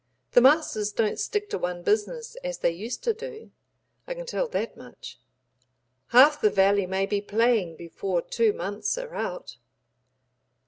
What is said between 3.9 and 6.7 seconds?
I can tell that much. Half the